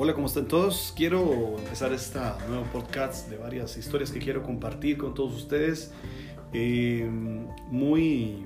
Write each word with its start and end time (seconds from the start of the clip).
Hola, 0.00 0.14
¿cómo 0.14 0.28
están 0.28 0.46
todos? 0.46 0.92
Quiero 0.94 1.58
empezar 1.58 1.92
este 1.92 2.20
nuevo 2.48 2.62
podcast 2.72 3.28
de 3.28 3.36
varias 3.36 3.76
historias 3.76 4.12
que 4.12 4.20
quiero 4.20 4.44
compartir 4.44 4.96
con 4.96 5.12
todos 5.12 5.34
ustedes. 5.34 5.90
Eh, 6.52 7.04
muy, 7.68 8.44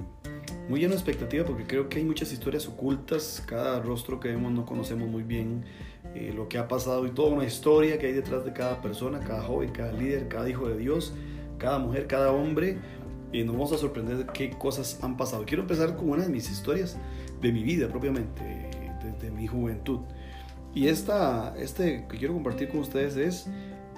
muy 0.71 0.81
lleno 0.81 0.93
de 0.93 0.97
expectativa 0.97 1.45
porque 1.45 1.67
creo 1.67 1.91
que 1.91 1.99
hay 1.99 2.05
muchas 2.05 2.33
historias 2.33 2.67
ocultas. 2.67 3.45
Cada 3.47 3.83
rostro 3.83 4.19
que 4.19 4.29
vemos 4.29 4.51
no 4.51 4.65
conocemos 4.65 5.11
muy 5.11 5.25
bien 5.25 5.67
eh, 6.15 6.33
lo 6.35 6.49
que 6.49 6.57
ha 6.57 6.69
pasado 6.69 7.07
y 7.07 7.11
toda 7.11 7.35
una 7.35 7.45
historia 7.45 7.99
que 7.99 8.07
hay 8.07 8.15
detrás 8.15 8.47
de 8.47 8.55
cada 8.55 8.81
persona, 8.81 9.21
cada 9.21 9.43
joven, 9.43 9.73
cada 9.73 9.93
líder, 9.93 10.29
cada 10.29 10.49
hijo 10.49 10.71
de 10.71 10.79
Dios, 10.79 11.13
cada 11.59 11.79
mujer, 11.79 12.07
cada 12.07 12.33
hombre. 12.33 12.79
Y 13.31 13.45
nos 13.45 13.57
vamos 13.57 13.73
a 13.73 13.77
sorprender 13.77 14.17
de 14.17 14.27
qué 14.33 14.49
cosas 14.49 15.01
han 15.03 15.19
pasado. 15.19 15.45
Quiero 15.45 15.65
empezar 15.65 15.97
con 15.97 16.09
una 16.09 16.23
de 16.23 16.31
mis 16.31 16.51
historias 16.51 16.97
de 17.43 17.53
mi 17.53 17.63
vida 17.63 17.89
propiamente, 17.89 18.71
desde 19.05 19.31
mi 19.31 19.47
juventud. 19.47 20.01
Y 20.75 20.89
esta, 20.89 21.55
este 21.59 22.07
que 22.09 22.19
quiero 22.19 22.35
compartir 22.35 22.69
con 22.69 22.81
ustedes 22.81 23.17
es 23.17 23.47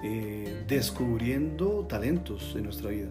eh, 0.03 0.63
descubriendo 0.67 1.85
talentos 1.87 2.53
en 2.55 2.63
nuestra 2.63 2.89
vida. 2.89 3.07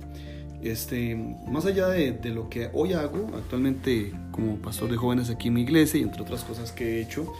Este, 0.62 1.14
más 1.46 1.66
allá 1.66 1.88
de, 1.88 2.12
de, 2.12 2.30
lo 2.30 2.48
que 2.48 2.70
hoy 2.72 2.94
hago, 2.94 3.30
actualmente 3.36 4.12
como 4.30 4.56
pastor 4.56 4.90
de 4.90 4.96
jóvenes 4.96 5.28
aquí 5.28 5.48
en 5.48 5.54
mi 5.54 5.62
iglesia 5.62 6.00
y 6.00 6.02
entre 6.02 6.22
otras 6.22 6.42
cosas 6.42 6.72
que 6.72 6.98
he 6.98 7.02
hecho 7.02 7.30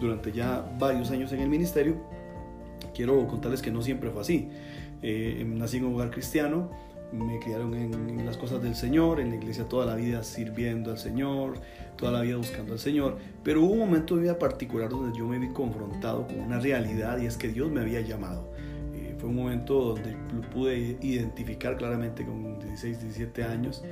durante 0.00 0.32
ya 0.32 0.68
varios 0.78 1.10
años 1.10 1.32
en 1.32 1.40
el 1.40 1.48
ministerio, 1.48 1.96
quiero 2.94 3.26
contarles 3.26 3.62
que 3.62 3.70
no 3.70 3.82
siempre 3.82 4.10
fue 4.10 4.22
así. 4.22 4.48
Eh, 5.02 5.44
nací 5.46 5.78
en 5.78 5.86
un 5.86 5.94
hogar 5.94 6.10
cristiano, 6.10 6.70
me 7.12 7.38
criaron 7.40 7.74
en, 7.74 8.24
las 8.24 8.36
cosas 8.36 8.51
del 8.62 8.74
Señor, 8.74 9.20
en 9.20 9.30
la 9.30 9.36
iglesia 9.36 9.64
toda 9.64 9.86
la 9.86 9.94
vida 9.94 10.22
sirviendo 10.22 10.90
al 10.90 10.98
Señor, 10.98 11.54
toda 11.96 12.12
la 12.12 12.20
vida 12.22 12.36
buscando 12.36 12.72
al 12.72 12.78
Señor, 12.78 13.18
pero 13.42 13.62
hubo 13.62 13.72
un 13.72 13.80
momento 13.80 14.14
en 14.14 14.20
mi 14.20 14.24
vida 14.24 14.38
particular 14.38 14.88
donde 14.88 15.16
yo 15.18 15.26
me 15.26 15.38
vi 15.38 15.48
confrontado 15.48 16.26
con 16.26 16.38
una 16.38 16.58
realidad 16.58 17.18
y 17.18 17.26
es 17.26 17.36
que 17.36 17.48
Dios 17.48 17.70
me 17.70 17.80
había 17.80 18.00
llamado. 18.00 18.50
Eh, 18.94 19.14
fue 19.18 19.28
un 19.28 19.36
momento 19.36 19.94
donde 19.94 20.16
pude 20.52 20.96
identificar 21.00 21.76
claramente 21.76 22.24
con 22.24 22.58
16, 22.60 23.02
17 23.02 23.44
años 23.44 23.84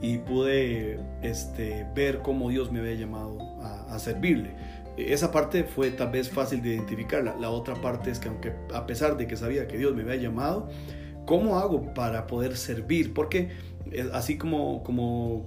y 0.00 0.18
pude 0.18 1.00
este, 1.22 1.86
ver 1.94 2.20
cómo 2.22 2.50
Dios 2.50 2.70
me 2.70 2.80
había 2.80 2.94
llamado 2.94 3.38
a, 3.62 3.94
a 3.94 3.98
servirle 3.98 4.54
esa 4.96 5.30
parte 5.30 5.64
fue 5.64 5.90
tal 5.90 6.10
vez 6.10 6.30
fácil 6.30 6.62
de 6.62 6.70
identificarla. 6.70 7.36
La 7.38 7.50
otra 7.50 7.74
parte 7.74 8.10
es 8.10 8.18
que 8.18 8.28
aunque 8.28 8.52
a 8.72 8.86
pesar 8.86 9.16
de 9.16 9.26
que 9.26 9.36
sabía 9.36 9.68
que 9.68 9.76
Dios 9.76 9.94
me 9.94 10.02
había 10.02 10.16
llamado, 10.16 10.68
¿Cómo 11.26 11.58
hago 11.58 11.92
para 11.92 12.26
poder 12.26 12.56
servir? 12.56 13.12
Porque 13.12 13.50
eh, 13.90 14.08
así 14.12 14.38
como, 14.38 14.82
como 14.82 15.46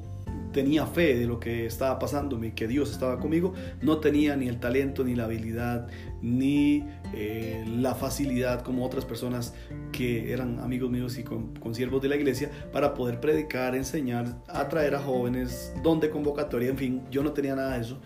tenía 0.51 0.85
fe 0.85 1.15
de 1.15 1.25
lo 1.25 1.39
que 1.39 1.65
estaba 1.65 1.99
pasándome, 1.99 2.53
que 2.53 2.67
Dios 2.67 2.91
estaba 2.91 3.19
conmigo, 3.19 3.53
no 3.81 3.99
tenía 3.99 4.35
ni 4.35 4.47
el 4.47 4.59
talento, 4.59 5.03
ni 5.03 5.15
la 5.15 5.25
habilidad, 5.25 5.87
ni 6.21 6.85
eh, 7.13 7.63
la 7.67 7.95
facilidad 7.95 8.61
como 8.61 8.85
otras 8.85 9.05
personas 9.05 9.53
que 9.91 10.33
eran 10.33 10.59
amigos 10.59 10.89
míos 10.89 11.17
y 11.17 11.23
con, 11.23 11.49
siervos 11.73 12.01
de 12.01 12.09
la 12.09 12.15
iglesia 12.15 12.49
para 12.73 12.93
poder 12.93 13.19
predicar, 13.19 13.75
enseñar, 13.75 14.41
atraer 14.47 14.95
a 14.95 14.99
jóvenes, 14.99 15.73
donde 15.83 16.09
convocatoria, 16.09 16.69
en 16.69 16.77
fin, 16.77 17.03
yo 17.11 17.23
no 17.23 17.31
tenía 17.31 17.55
nada 17.55 17.75
de 17.75 17.81
eso. 17.81 17.99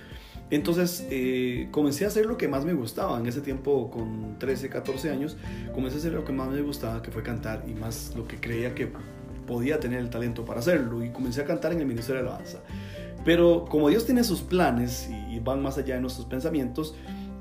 Entonces 0.55 1.07
eh, 1.09 1.67
comencé 1.71 2.05
a 2.05 2.09
hacer 2.09 2.27
lo 2.27 2.37
que 2.37 2.47
más 2.47 2.63
me 2.63 2.73
gustaba. 2.73 3.19
En 3.19 3.25
ese 3.25 3.41
tiempo, 3.41 3.89
con 3.89 4.37
13, 4.37 4.69
14 4.69 5.09
años, 5.09 5.35
comencé 5.73 5.97
a 5.97 5.99
hacer 5.99 6.13
lo 6.13 6.23
que 6.23 6.31
más 6.31 6.49
me 6.49 6.61
gustaba, 6.61 7.01
que 7.01 7.09
fue 7.09 7.23
cantar 7.23 7.63
y 7.67 7.73
más 7.73 8.13
lo 8.15 8.27
que 8.27 8.39
creía 8.39 8.75
que 8.75 8.89
podía 9.47 9.79
tener 9.79 9.99
el 9.99 10.11
talento 10.11 10.45
para 10.45 10.59
hacerlo. 10.59 11.03
Y 11.03 11.09
comencé 11.09 11.41
a 11.41 11.45
cantar 11.45 11.73
en 11.73 11.79
el 11.79 11.87
Ministerio 11.87 12.21
de 12.21 12.29
Alabanza. 12.29 12.59
Pero 13.25 13.65
como 13.65 13.89
Dios 13.89 14.05
tiene 14.05 14.23
sus 14.23 14.41
planes 14.41 15.09
y 15.31 15.39
van 15.39 15.59
más 15.63 15.79
allá 15.79 15.95
de 15.95 16.01
nuestros 16.01 16.27
pensamientos, 16.27 16.93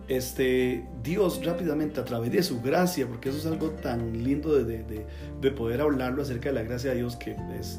este, 0.08 0.86
Dios 1.02 1.44
rápidamente 1.44 2.00
a 2.00 2.06
través 2.06 2.32
de 2.32 2.42
su 2.42 2.62
gracia, 2.62 3.06
porque 3.06 3.28
eso 3.28 3.36
es 3.36 3.46
algo 3.46 3.70
tan 3.70 4.24
lindo 4.24 4.54
de, 4.54 4.84
de, 4.84 5.06
de 5.38 5.50
poder 5.50 5.82
hablarlo 5.82 6.22
acerca 6.22 6.48
de 6.48 6.54
la 6.54 6.62
gracia 6.62 6.92
de 6.92 6.96
Dios 6.96 7.16
que 7.16 7.36
es 7.60 7.78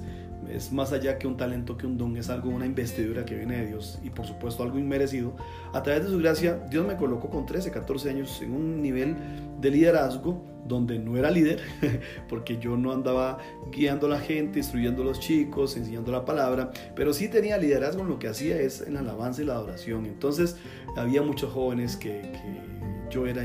es 0.50 0.72
más 0.72 0.92
allá 0.92 1.18
que 1.18 1.28
un 1.28 1.38
talento, 1.38 1.78
que 1.78 1.86
un 1.86 1.98
don, 1.98 2.18
es 2.18 2.30
algo, 2.30 2.50
una 2.50 2.66
investidura 2.66 3.26
que 3.26 3.36
viene 3.36 3.58
de 3.58 3.68
Dios 3.68 4.00
y 4.04 4.10
por 4.10 4.26
supuesto 4.26 4.64
algo 4.64 4.80
inmerecido. 4.80 5.36
A 5.74 5.84
través 5.84 6.04
de 6.04 6.10
su 6.10 6.18
gracia, 6.20 6.60
Dios 6.70 6.86
me 6.86 6.96
colocó 6.96 7.30
con 7.30 7.46
13, 7.46 7.72
14 7.72 8.10
años 8.10 8.42
en 8.42 8.54
un 8.54 8.82
nivel 8.82 9.16
de 9.60 9.72
liderazgo 9.72 10.44
donde 10.66 10.98
no 10.98 11.18
era 11.18 11.30
líder, 11.30 11.60
porque 12.30 12.58
yo 12.58 12.78
no 12.78 12.94
andaba 12.94 13.38
guiando 13.72 14.08
a 14.08 14.12
la 14.12 14.20
gente, 14.20 14.60
instruyendo 14.60 15.02
a 15.02 15.06
los 15.06 15.20
chicos, 15.20 15.76
enseñando 15.76 16.12
la 16.12 16.24
palabra, 16.26 16.72
pero 16.96 17.14
sí 17.14 17.28
tenía 17.28 17.58
liderazgo 17.58 18.02
en 18.02 18.10
lo 18.10 18.20
que 18.20 18.28
hacía 18.28 18.60
es 18.60 18.82
en 18.82 18.94
la 18.94 19.02
alabanza 19.02 19.42
y 19.42 19.46
la 19.46 19.56
adoración. 19.56 20.06
Entonces 20.06 20.56
había 20.96 21.22
muchos 21.22 21.52
jóvenes 21.52 21.98
que, 21.98 22.22
que 22.22 23.10
yo 23.10 23.28
era 23.28 23.44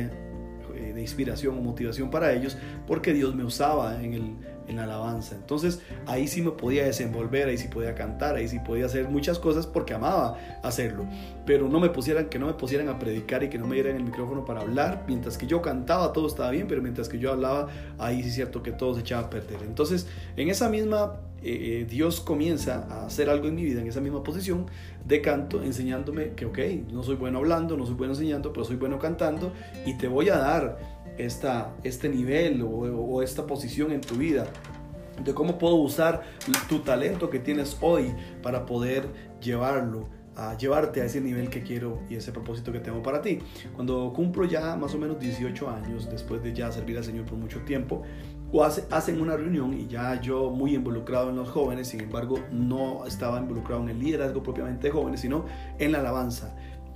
eh, 0.78 0.92
de 0.94 1.00
inspiración 1.00 1.58
o 1.58 1.60
motivación 1.60 2.10
para 2.10 2.32
ellos, 2.32 2.56
porque 2.86 3.12
Dios 3.12 3.34
me 3.34 3.44
usaba 3.44 4.02
en 4.02 4.14
el 4.14 4.36
en 4.68 4.78
alabanza. 4.78 5.34
Entonces 5.34 5.80
ahí 6.06 6.28
sí 6.28 6.42
me 6.42 6.50
podía 6.52 6.84
desenvolver, 6.84 7.48
ahí 7.48 7.58
sí 7.58 7.68
podía 7.68 7.94
cantar, 7.94 8.36
ahí 8.36 8.48
sí 8.48 8.58
podía 8.60 8.86
hacer 8.86 9.08
muchas 9.08 9.38
cosas 9.38 9.66
porque 9.66 9.94
amaba 9.94 10.36
hacerlo. 10.62 11.06
Pero 11.48 11.66
no 11.66 11.80
me 11.80 11.88
pusieran, 11.88 12.26
que 12.26 12.38
no 12.38 12.44
me 12.44 12.52
pusieran 12.52 12.90
a 12.90 12.98
predicar 12.98 13.42
y 13.42 13.48
que 13.48 13.56
no 13.56 13.66
me 13.66 13.76
dieran 13.76 13.96
el 13.96 14.04
micrófono 14.04 14.44
para 14.44 14.60
hablar. 14.60 15.04
Mientras 15.08 15.38
que 15.38 15.46
yo 15.46 15.62
cantaba 15.62 16.12
todo 16.12 16.26
estaba 16.26 16.50
bien, 16.50 16.66
pero 16.68 16.82
mientras 16.82 17.08
que 17.08 17.18
yo 17.18 17.32
hablaba, 17.32 17.68
ahí 17.96 18.22
sí 18.22 18.28
es 18.28 18.34
cierto 18.34 18.62
que 18.62 18.70
todo 18.70 18.94
se 18.94 19.00
echaba 19.00 19.28
a 19.28 19.30
perder. 19.30 19.62
Entonces 19.62 20.06
en 20.36 20.50
esa 20.50 20.68
misma 20.68 21.20
eh, 21.42 21.80
eh, 21.80 21.86
Dios 21.88 22.20
comienza 22.20 22.86
a 22.90 23.06
hacer 23.06 23.30
algo 23.30 23.48
en 23.48 23.54
mi 23.54 23.64
vida, 23.64 23.80
en 23.80 23.86
esa 23.86 24.02
misma 24.02 24.22
posición 24.22 24.66
de 25.06 25.22
canto, 25.22 25.62
enseñándome 25.62 26.32
que, 26.32 26.44
ok, 26.44 26.58
no 26.92 27.02
soy 27.02 27.16
bueno 27.16 27.38
hablando, 27.38 27.78
no 27.78 27.86
soy 27.86 27.94
bueno 27.94 28.12
enseñando, 28.12 28.52
pero 28.52 28.66
soy 28.66 28.76
bueno 28.76 28.98
cantando 28.98 29.50
y 29.86 29.96
te 29.96 30.06
voy 30.06 30.28
a 30.28 30.36
dar 30.36 30.78
esta, 31.16 31.74
este 31.82 32.10
nivel 32.10 32.60
o, 32.62 33.22
esta 33.22 33.46
posición 33.46 33.90
en 33.92 34.02
tu 34.02 34.16
vida 34.16 34.48
de 35.24 35.32
cómo 35.32 35.56
puedo 35.56 35.76
usar 35.76 36.24
tu 36.68 36.80
talento 36.80 37.30
que 37.30 37.38
tienes 37.38 37.78
hoy 37.80 38.12
para 38.42 38.66
poder 38.66 39.08
llevarlo 39.40 40.17
a 40.38 40.56
llevarte 40.56 41.02
a 41.02 41.04
ese 41.04 41.20
nivel 41.20 41.50
que 41.50 41.62
quiero 41.64 42.00
y 42.08 42.14
ese 42.14 42.30
propósito 42.30 42.70
que 42.70 42.78
tengo 42.78 43.02
para 43.02 43.20
ti. 43.20 43.40
Cuando 43.74 44.12
cumplo 44.14 44.44
ya 44.44 44.76
más 44.76 44.94
o 44.94 44.98
menos 44.98 45.18
18 45.18 45.68
años, 45.68 46.08
después 46.08 46.42
de 46.42 46.54
ya 46.54 46.70
servir 46.70 46.96
al 46.96 47.04
Señor 47.04 47.26
por 47.26 47.36
mucho 47.36 47.60
tiempo, 47.62 48.02
o 48.52 48.62
hacen 48.64 49.20
una 49.20 49.36
reunión 49.36 49.74
y 49.74 49.88
ya 49.88 50.20
yo 50.20 50.50
muy 50.50 50.74
involucrado 50.74 51.30
en 51.30 51.36
los 51.36 51.50
jóvenes, 51.50 51.88
sin 51.88 52.00
embargo 52.00 52.38
no 52.52 53.04
estaba 53.04 53.38
involucrado 53.38 53.82
en 53.82 53.90
el 53.90 53.98
liderazgo 53.98 54.42
propiamente 54.42 54.86
de 54.86 54.92
jóvenes, 54.92 55.20
sino 55.20 55.44
en 55.78 55.92
la 55.92 55.98
alabanza. 55.98 56.54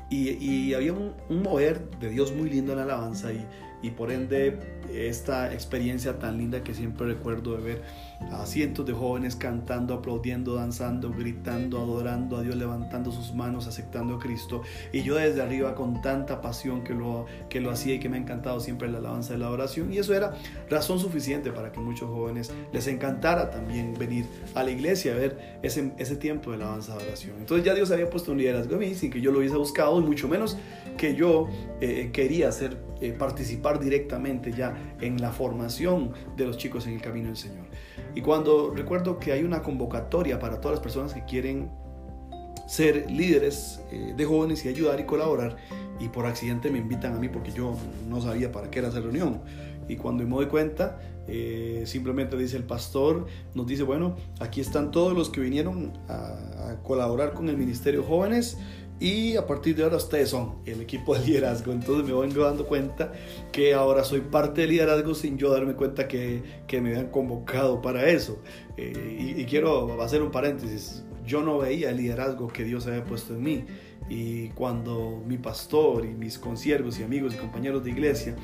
Y, 0.09 0.75
había 0.75 0.93
un, 0.93 1.15
un, 1.31 1.43
mover 1.43 1.89
de 1.99 2.11
Dios 2.11 2.35
muy 2.35 2.51
lindo 2.51 2.73
en 2.73 2.79
la 2.79 2.85
alabanza 2.85 3.33
y, 3.33 3.47
y 3.83 3.91
por 3.91 4.13
ende 4.13 4.59
esta 4.93 5.53
experiencia 5.53 6.19
tan 6.19 6.39
linda 6.39 6.63
que 6.63 6.75
siempre 6.75 7.07
recuerdo 7.07 7.57
de 7.57 7.63
ver 7.63 7.83
a 8.31 8.47
cientos 8.47 8.87
de 8.87 8.93
jóvenes 8.93 9.37
cantando, 9.37 9.95
aplaudiendo, 9.95 10.55
danzando, 10.55 11.11
gritando, 11.11 11.79
adorando 11.81 12.37
a 12.37 12.43
Dios, 12.43 12.57
levantando 12.57 13.11
sus 13.11 13.35
manos, 13.35 13.67
aceptando 13.67 14.17
a 14.17 14.19
Cristo. 14.19 14.63
Y 14.93 15.03
yo 15.03 15.17
desde 15.17 15.43
arriba 15.43 15.75
con 15.75 16.01
tanta 16.03 16.41
pasión 16.41 16.85
que 16.85 16.95
lo, 16.95 17.27
que 17.49 17.61
lo 17.61 17.71
hacía 17.71 17.95
y 17.95 18.01
que 18.01 18.09
me 18.09 18.17
ha 18.17 18.21
encantado 18.21 18.61
siempre 18.61 18.89
la 18.91 18.99
alabanza 18.99 19.33
de 19.33 19.41
la 19.41 19.51
oración. 19.51 19.93
Y 19.93 19.99
eso 19.99 20.15
era 20.15 20.35
razón 20.71 20.99
suficiente 20.99 21.51
para 21.51 21.73
que 21.73 21.81
muchos 21.81 22.09
jóvenes 22.09 22.53
les 22.73 22.87
encantara 22.87 23.51
también 23.51 23.95
venir 23.95 24.27
a 24.55 24.63
la 24.63 24.71
iglesia 24.71 25.13
a 25.13 25.17
ver 25.17 25.59
ese, 25.63 25.93
ese 25.99 26.17
tiempo 26.17 26.51
de 26.51 26.57
alabanza 26.57 26.97
de 26.97 27.05
oración. 27.05 27.37
Entonces 27.39 27.65
ya 27.65 27.75
Dios 27.75 27.91
había 27.91 28.09
puesto 28.09 28.33
un 28.33 28.39
liderazgo 28.39 28.77
a 28.77 28.79
mí 28.79 28.95
sin 28.95 29.11
que 29.11 29.21
yo 29.21 29.33
lo 29.33 29.39
hubiese 29.39 29.57
buscado 29.57 30.01
y 30.01 30.05
mucho 30.05 30.29
menos 30.29 30.57
que 30.97 31.15
yo 31.15 31.49
eh, 31.81 32.11
quería 32.13 32.49
hacer, 32.49 32.77
eh, 33.03 33.13
participar 33.13 33.81
directamente 33.81 34.53
ya 34.53 34.95
en 35.01 35.21
la 35.21 35.33
formación 35.33 36.13
de 36.37 36.47
los 36.47 36.57
chicos 36.57 36.87
en 36.87 36.95
el 36.95 37.03
camino 37.03 37.27
del 37.27 37.37
Señor. 37.37 37.67
Y 38.15 38.21
cuando 38.21 38.73
recuerdo 38.73 39.19
que 39.19 39.33
hay 39.33 39.43
una 39.43 39.61
convocatoria 39.61 40.39
para 40.39 40.61
todas 40.61 40.77
las 40.77 40.83
personas 40.83 41.13
que 41.13 41.25
quieren 41.25 41.69
ser 42.69 43.11
líderes 43.11 43.81
eh, 43.91 44.15
de 44.17 44.25
jóvenes 44.25 44.65
y 44.65 44.69
ayudar 44.69 45.01
y 45.01 45.05
colaborar, 45.05 45.57
y 45.99 46.11
por 46.11 46.27
accidente 46.27 46.71
me 46.71 46.79
invitan 46.79 47.17
a 47.17 47.19
mí 47.19 47.29
porque 47.29 47.51
yo 47.51 47.77
no 48.09 48.21
sabía 48.21 48.53
para 48.53 48.71
qué 48.71 48.79
era 48.79 48.89
esa 48.89 49.01
reunión. 49.01 49.41
Y 49.89 49.97
cuando 49.97 50.23
me 50.23 50.31
doy 50.31 50.47
cuenta, 50.47 51.01
eh, 51.27 51.83
simplemente 51.87 52.37
dice 52.37 52.57
el 52.57 52.65
pastor, 52.65 53.27
nos 53.53 53.67
dice, 53.67 53.83
bueno, 53.83 54.15
aquí 54.39 54.61
están 54.61 54.93
todos 54.93 55.13
los 55.13 55.29
que 55.29 55.41
vinieron 55.41 55.93
a, 56.09 56.71
a 56.71 56.83
colaborar 56.85 57.35
con 57.35 57.49
el 57.49 57.57
Ministerio 57.57 58.05
Jóvenes 58.05 58.59
y 59.03 59.37
a 59.37 59.45
partir 59.45 59.75
de 59.75 59.83
ahora 59.83 59.97
ustedes 59.97 60.29
son 60.29 60.59
el 60.65 60.81
equipo 60.81 61.19
de 61.19 61.27
liderazgo. 61.27 61.73
Entonces 61.73 62.07
me 62.07 62.13
vengo 62.13 62.45
dando 62.45 62.65
cuenta 62.67 63.13
que 63.51 63.75
ahora 63.75 64.05
soy 64.05 64.21
parte 64.21 64.61
del 64.61 64.71
liderazgo 64.71 65.13
sin 65.17 65.37
yo 65.37 65.51
darme 65.51 65.75
cuenta 65.75 66.07
que, 66.07 66.63
que 66.69 66.81
me 66.81 66.91
habían 66.91 67.11
convocado 67.11 67.83
para 67.83 68.09
eso. 68.09 68.41
Eh, 68.77 69.35
y, 69.37 69.45
quiero 69.47 70.01
hacer 70.01 70.23
un 70.23 70.31
paréntesis. 70.31 71.03
Yo 71.27 71.43
no 71.43 71.59
veía 71.59 71.91
el 71.91 71.97
liderazgo 71.97 72.47
que 72.47 72.63
Dios 72.63 72.87
había 72.87 73.05
puesto 73.05 73.35
en 73.35 73.43
mí. 73.43 73.65
Y 74.09 74.51
cuando 74.51 75.21
mi 75.27 75.37
pastor 75.37 76.05
y 76.05 76.15
mis 76.15 76.39
consiervos 76.39 77.01
y 77.01 77.03
amigos 77.03 77.35
y 77.35 77.39
compañeros 77.39 77.83
de 77.83 77.91
iglesia 77.91 78.37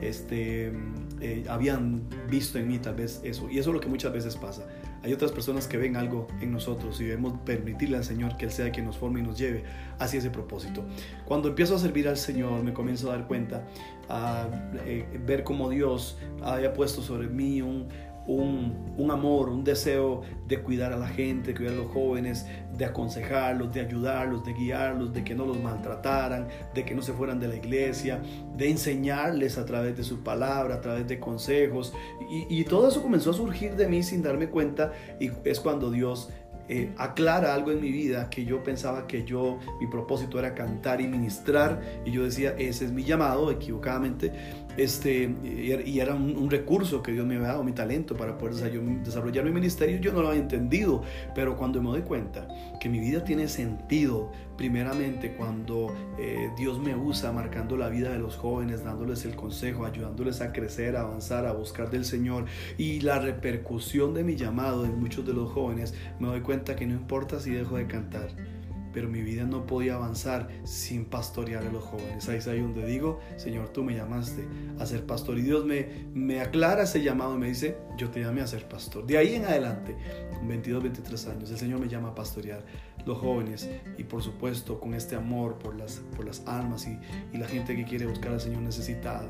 este, 0.00 0.72
eh, 1.20 1.44
habían 1.46 2.08
visto 2.30 2.58
en 2.58 2.68
mí 2.68 2.78
tal 2.78 2.94
vez 2.94 3.20
eso. 3.22 3.50
Y 3.50 3.58
eso 3.58 3.68
es 3.68 3.74
lo 3.74 3.80
que 3.80 3.88
muchas 3.88 4.14
veces 4.14 4.34
pasa 4.34 4.66
hay 5.06 5.12
otras 5.12 5.30
personas 5.30 5.68
que 5.68 5.76
ven 5.76 5.96
algo 5.96 6.26
en 6.40 6.50
nosotros 6.50 7.00
y 7.00 7.04
debemos 7.04 7.38
permitirle 7.44 7.96
al 7.96 8.02
Señor 8.02 8.36
que 8.36 8.46
Él 8.46 8.50
sea 8.50 8.72
quien 8.72 8.86
nos 8.86 8.96
forme 8.96 9.20
y 9.20 9.22
nos 9.22 9.38
lleve 9.38 9.62
hacia 10.00 10.18
ese 10.18 10.30
propósito. 10.30 10.84
Cuando 11.24 11.48
empiezo 11.48 11.76
a 11.76 11.78
servir 11.78 12.08
al 12.08 12.16
Señor 12.16 12.64
me 12.64 12.72
comienzo 12.72 13.12
a 13.12 13.16
dar 13.16 13.28
cuenta, 13.28 13.62
a 14.08 14.48
eh, 14.84 15.06
ver 15.24 15.44
cómo 15.44 15.70
Dios 15.70 16.18
haya 16.42 16.72
puesto 16.72 17.02
sobre 17.02 17.28
mí 17.28 17.62
un, 17.62 17.86
un, 18.26 19.10
amor, 19.10 19.48
un 19.48 19.62
deseo 19.64 20.22
de 20.46 20.60
cuidar 20.60 20.92
a 20.92 20.96
la 20.96 21.08
gente, 21.08 21.54
cuidar 21.54 21.74
a 21.74 21.76
los 21.76 21.92
jóvenes, 21.92 22.46
de 22.76 22.84
aconsejarlos, 22.84 23.72
de 23.72 23.80
ayudarlos, 23.80 24.44
de 24.44 24.52
guiarlos, 24.52 25.12
de 25.12 25.24
que 25.24 25.34
no 25.34 25.46
los 25.46 25.60
maltrataran, 25.60 26.48
de 26.74 26.84
que 26.84 26.94
no 26.94 27.02
se 27.02 27.12
fueran 27.12 27.38
de 27.40 27.48
la 27.48 27.56
iglesia, 27.56 28.20
de 28.56 28.70
enseñarles 28.70 29.58
a 29.58 29.64
través 29.64 29.96
de 29.96 30.04
su 30.04 30.22
palabra, 30.22 30.76
a 30.76 30.80
través 30.80 31.06
de 31.06 31.20
consejos. 31.20 31.94
Y, 32.30 32.60
y 32.60 32.64
todo 32.64 32.88
eso 32.88 33.02
comenzó 33.02 33.30
a 33.30 33.34
surgir 33.34 33.76
de 33.76 33.86
mí 33.86 34.02
sin 34.02 34.22
darme 34.22 34.48
cuenta 34.48 34.92
y 35.20 35.30
es 35.44 35.60
cuando 35.60 35.90
Dios 35.90 36.30
eh, 36.68 36.92
aclara 36.96 37.54
algo 37.54 37.70
en 37.70 37.80
mi 37.80 37.92
vida 37.92 38.28
que 38.28 38.44
yo 38.44 38.64
pensaba 38.64 39.06
que 39.06 39.22
yo, 39.24 39.60
mi 39.80 39.86
propósito 39.86 40.40
era 40.40 40.52
cantar 40.52 41.00
y 41.00 41.06
ministrar 41.06 41.80
y 42.04 42.10
yo 42.10 42.24
decía, 42.24 42.56
ese 42.58 42.86
es 42.86 42.92
mi 42.92 43.04
llamado, 43.04 43.52
equivocadamente, 43.52 44.32
este, 44.76 45.34
y 45.44 46.00
era 46.00 46.14
un, 46.14 46.50
recurso 46.50 47.02
que 47.02 47.12
Dios 47.12 47.26
me 47.26 47.36
había 47.36 47.48
dado, 47.48 47.64
mi 47.64 47.72
talento 47.72 48.16
para 48.16 48.38
poder 48.38 48.54
desarrollar 48.54 49.44
mi 49.44 49.50
ministerio, 49.50 49.98
yo 49.98 50.12
no 50.12 50.22
lo 50.22 50.28
había 50.28 50.40
entendido, 50.40 51.02
pero 51.34 51.56
cuando 51.56 51.82
me 51.82 51.90
doy 51.90 52.02
cuenta 52.02 52.46
que 52.80 52.88
mi 52.88 53.00
vida 53.00 53.24
tiene 53.24 53.48
sentido, 53.48 54.30
primeramente 54.56 55.34
cuando 55.34 55.94
eh, 56.18 56.50
Dios 56.56 56.78
me 56.78 56.94
usa 56.94 57.32
marcando 57.32 57.76
la 57.76 57.88
vida 57.88 58.10
de 58.10 58.18
los 58.18 58.36
jóvenes, 58.36 58.84
dándoles 58.84 59.24
el 59.24 59.34
consejo, 59.34 59.84
ayudándoles 59.84 60.40
a 60.40 60.52
crecer, 60.52 60.96
a 60.96 61.02
avanzar, 61.02 61.46
a 61.46 61.52
buscar 61.52 61.90
del 61.90 62.04
Señor 62.04 62.46
y 62.78 63.00
la 63.00 63.18
repercusión 63.18 64.14
de 64.14 64.24
mi 64.24 64.36
llamado 64.36 64.84
en 64.84 64.98
muchos 64.98 65.26
de 65.26 65.32
los 65.32 65.50
jóvenes, 65.52 65.94
me 66.18 66.28
doy 66.28 66.40
cuenta 66.40 66.76
que 66.76 66.86
no 66.86 66.94
importa 66.94 67.40
si 67.40 67.50
dejo 67.50 67.76
de 67.76 67.86
cantar 67.86 68.55
pero 68.96 69.10
mi 69.10 69.20
vida 69.20 69.44
no 69.44 69.66
podía 69.66 69.96
avanzar 69.96 70.48
sin 70.64 71.04
pastorear 71.04 71.66
a 71.66 71.70
los 71.70 71.84
jóvenes. 71.84 72.26
Ahí 72.30 72.38
es 72.38 72.48
ahí 72.48 72.62
donde 72.62 72.86
digo, 72.86 73.20
Señor, 73.36 73.68
tú 73.68 73.84
me 73.84 73.94
llamaste 73.94 74.48
a 74.78 74.86
ser 74.86 75.04
pastor. 75.04 75.38
Y 75.38 75.42
Dios 75.42 75.66
me, 75.66 76.06
me 76.14 76.40
aclara 76.40 76.84
ese 76.84 77.02
llamado 77.02 77.34
y 77.34 77.38
me 77.38 77.48
dice, 77.48 77.76
yo 77.98 78.08
te 78.08 78.20
llamé 78.20 78.40
a 78.40 78.46
ser 78.46 78.66
pastor. 78.66 79.04
De 79.04 79.18
ahí 79.18 79.34
en 79.34 79.44
adelante, 79.44 79.94
con 80.32 80.48
22, 80.48 80.82
23 80.84 81.26
años, 81.26 81.50
el 81.50 81.58
Señor 81.58 81.78
me 81.78 81.88
llama 81.88 82.08
a 82.08 82.14
pastorear 82.14 82.64
los 83.04 83.18
jóvenes 83.18 83.68
y 83.98 84.04
por 84.04 84.22
supuesto 84.22 84.80
con 84.80 84.94
este 84.94 85.14
amor 85.14 85.58
por 85.58 85.76
las, 85.76 85.96
por 86.16 86.24
las 86.24 86.42
almas 86.46 86.88
y, 86.88 86.98
y 87.34 87.36
la 87.36 87.48
gente 87.48 87.76
que 87.76 87.84
quiere 87.84 88.06
buscar 88.06 88.32
al 88.32 88.40
Señor 88.40 88.62
necesitada. 88.62 89.28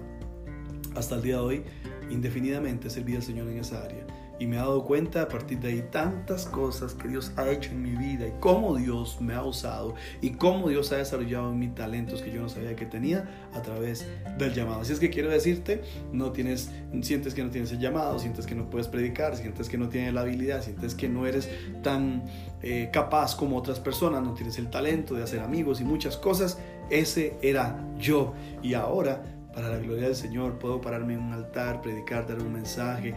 Hasta 0.94 1.16
el 1.16 1.22
día 1.22 1.38
de 1.38 1.42
hoy, 1.42 1.64
indefinidamente 2.08 2.88
serví 2.88 3.16
al 3.16 3.24
Señor 3.24 3.48
en 3.48 3.58
esa 3.58 3.82
área 3.82 4.05
y 4.38 4.46
me 4.46 4.56
he 4.56 4.58
dado 4.58 4.84
cuenta 4.84 5.22
a 5.22 5.28
partir 5.28 5.58
de 5.60 5.68
ahí 5.68 5.84
tantas 5.90 6.46
cosas 6.46 6.94
que 6.94 7.08
Dios 7.08 7.32
ha 7.36 7.48
hecho 7.50 7.70
en 7.70 7.82
mi 7.82 7.90
vida 7.90 8.26
y 8.26 8.32
cómo 8.40 8.76
Dios 8.76 9.20
me 9.20 9.34
ha 9.34 9.42
usado 9.42 9.94
y 10.20 10.30
cómo 10.30 10.68
Dios 10.68 10.92
ha 10.92 10.96
desarrollado 10.96 11.52
en 11.52 11.58
mis 11.58 11.74
talentos 11.74 12.22
que 12.22 12.30
yo 12.30 12.42
no 12.42 12.48
sabía 12.48 12.76
que 12.76 12.86
tenía 12.86 13.28
a 13.54 13.62
través 13.62 14.06
del 14.38 14.52
llamado. 14.52 14.80
Así 14.80 14.92
es 14.92 15.00
que 15.00 15.10
quiero 15.10 15.30
decirte, 15.30 15.82
no 16.12 16.32
tienes, 16.32 16.70
sientes 17.02 17.34
que 17.34 17.42
no 17.42 17.50
tienes 17.50 17.72
el 17.72 17.78
llamado, 17.78 18.18
sientes 18.18 18.46
que 18.46 18.54
no 18.54 18.68
puedes 18.68 18.88
predicar, 18.88 19.36
sientes 19.36 19.68
que 19.68 19.78
no 19.78 19.88
tienes 19.88 20.12
la 20.12 20.22
habilidad, 20.22 20.62
sientes 20.62 20.94
que 20.94 21.08
no 21.08 21.26
eres 21.26 21.48
tan 21.82 22.24
eh, 22.62 22.90
capaz 22.92 23.36
como 23.36 23.56
otras 23.56 23.80
personas, 23.80 24.22
no 24.22 24.34
tienes 24.34 24.58
el 24.58 24.68
talento 24.68 25.14
de 25.14 25.22
hacer 25.22 25.40
amigos 25.40 25.80
y 25.80 25.84
muchas 25.84 26.16
cosas. 26.16 26.58
Ese 26.90 27.36
era 27.42 27.84
yo 27.98 28.34
y 28.62 28.74
ahora 28.74 29.22
para 29.56 29.70
la 29.70 29.78
gloria 29.78 30.04
del 30.04 30.14
Señor, 30.14 30.58
puedo 30.58 30.82
pararme 30.82 31.14
en 31.14 31.20
un 31.20 31.32
altar, 31.32 31.80
predicar, 31.80 32.26
dar 32.26 32.42
un 32.42 32.52
mensaje. 32.52 33.14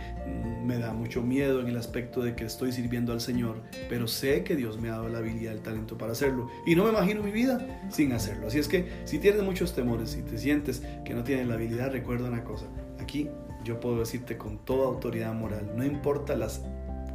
Me 0.63 0.77
da 0.77 0.93
mucho 0.93 1.21
miedo 1.21 1.59
en 1.59 1.67
el 1.67 1.75
aspecto 1.75 2.21
de 2.21 2.33
que 2.33 2.45
estoy 2.45 2.71
sirviendo 2.71 3.11
al 3.11 3.19
Señor, 3.19 3.61
pero 3.89 4.07
sé 4.07 4.45
que 4.45 4.55
Dios 4.55 4.79
me 4.79 4.87
ha 4.87 4.93
dado 4.93 5.09
la 5.09 5.17
habilidad, 5.17 5.51
el 5.51 5.59
talento 5.59 5.97
para 5.97 6.13
hacerlo. 6.13 6.47
Y 6.65 6.75
no 6.75 6.85
me 6.85 6.91
imagino 6.91 7.21
mi 7.21 7.31
vida 7.31 7.83
sin 7.89 8.13
hacerlo. 8.13 8.47
Así 8.47 8.57
es 8.57 8.69
que 8.69 8.87
si 9.03 9.19
tienes 9.19 9.43
muchos 9.43 9.75
temores, 9.75 10.11
si 10.11 10.21
te 10.21 10.37
sientes 10.37 10.81
que 11.03 11.13
no 11.13 11.25
tienes 11.25 11.45
la 11.45 11.55
habilidad, 11.55 11.91
recuerda 11.91 12.29
una 12.29 12.45
cosa. 12.45 12.67
Aquí 12.99 13.29
yo 13.65 13.81
puedo 13.81 13.99
decirte 13.99 14.37
con 14.37 14.59
toda 14.59 14.87
autoridad 14.87 15.33
moral, 15.33 15.73
no 15.75 15.83
importa 15.83 16.37
las 16.37 16.61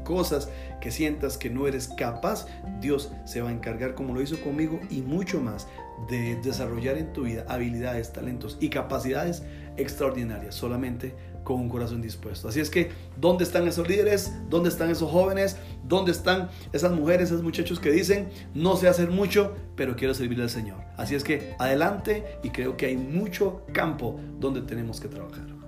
cosas 0.05 0.49
que 0.81 0.91
sientas 0.91 1.37
que 1.39 1.51
no 1.51 1.67
eres 1.67 1.89
capaz, 1.89 2.47
Dios 2.81 3.11
se 3.25 3.41
va 3.41 3.49
a 3.49 3.53
encargar 3.53 3.95
como 3.95 4.15
lo 4.15 4.23
hizo 4.23 4.41
conmigo 4.41 4.81
y 4.91 5.03
mucho 5.03 5.41
más 5.41 5.67
de 6.09 6.37
desarrollar 6.37 6.99
en 6.99 7.13
tu 7.13 7.23
vida 7.23 7.45
habilidades, 7.49 8.13
talentos 8.13 8.59
y 8.61 8.69
capacidades 8.69 9.43
extraordinarias 9.77 10.55
solamente 10.55 11.15
con 11.45 11.61
un 11.61 11.69
corazón 11.69 12.01
dispuesto. 12.01 12.49
Así 12.49 12.59
es 12.59 12.71
que, 12.71 12.91
¿dónde 13.21 13.45
están 13.45 13.69
esos 13.69 13.87
líderes? 13.87 14.33
¿Dónde 14.49 14.71
están 14.71 14.91
esos 14.91 15.11
jóvenes? 15.11 15.57
¿Dónde 15.85 16.11
están 16.11 16.49
esas 16.73 16.93
mujeres, 16.93 17.29
esos 17.29 17.43
muchachos 17.43 17.79
que 17.79 17.93
dicen, 17.93 18.31
no 18.55 18.77
sé 18.77 18.89
hacer 18.89 19.11
mucho, 19.11 19.55
pero 19.77 19.95
quiero 19.95 20.15
servir 20.15 20.41
al 20.41 20.51
Señor? 20.51 20.79
Así 20.97 21.15
es 21.15 21.23
que, 21.23 21.55
adelante 21.59 22.39
y 22.43 22.51
creo 22.51 22.77
que 22.77 22.87
hay 22.87 22.97
mucho 22.97 23.63
campo 23.73 24.19
donde 24.41 24.63
tenemos 24.63 25.01
que 25.01 25.09
trabajar. 25.09 25.64